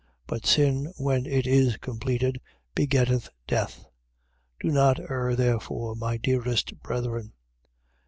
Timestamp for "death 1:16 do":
3.45-4.71